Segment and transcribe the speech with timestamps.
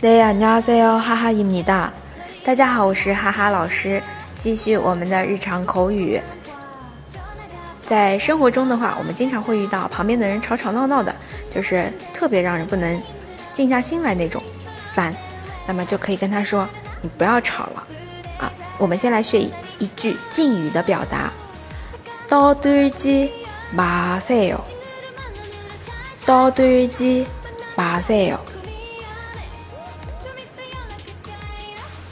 [0.00, 1.92] 네 안녕하세요 하하입니다.
[2.44, 4.02] 大家好，我是哈哈老师，
[4.38, 6.20] 继续我们的日常口语。
[7.82, 11.14] 在生活中的话，我们经常会遇到旁边的人吵吵闹闹的，
[11.50, 13.02] 就是特别让人不能
[13.52, 14.42] 静下心来那种
[14.94, 15.14] 烦。
[15.66, 17.86] 那么就可以跟他说：“你不要吵了
[18.38, 19.38] 啊！”我们先来学
[19.78, 21.30] 一句敬语的表达：“
[22.28, 24.60] 떠들지마세 요，
[26.24, 28.48] 떠들지마세 요。 ”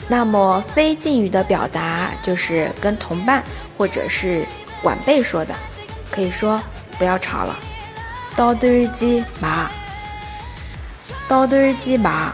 [0.07, 3.43] 那么非敬语的表达就是跟同伴
[3.77, 4.45] 或者是
[4.83, 5.55] 晚辈说的，
[6.11, 6.61] 可以说
[6.97, 7.57] 不要吵了，
[8.35, 9.69] 叨嘚鸡麻。
[11.27, 12.33] 叨嘚鸡麻。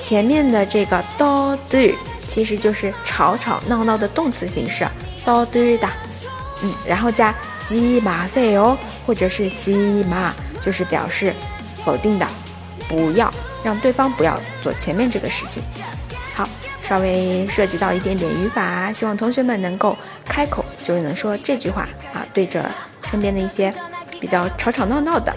[0.00, 1.94] 前面的这个叨嘚，
[2.28, 4.84] 其实就是吵吵闹闹的动词形式，
[5.24, 5.88] 叨嘚的，
[6.62, 7.32] 嗯，然后加
[7.62, 8.76] 鸡麻塞哦，
[9.06, 11.32] 或者是鸡麻，就是表示
[11.84, 12.26] 否定的，
[12.88, 13.32] 不要。
[13.63, 15.63] 让对方不要做前面这个事情。
[16.35, 16.47] 好，
[16.83, 22.63] 稍微涉及到一点点语法，希望同学们能够开口就能说这句话啊，对着
[23.09, 23.73] 身边的一些
[24.19, 25.35] 比较吵吵闹闹的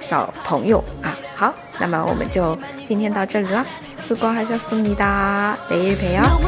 [0.00, 1.16] 小朋友啊。
[1.36, 3.64] 好，那么我们就今天到这里了，
[4.08, 6.38] 수고하셨습니다내일봬요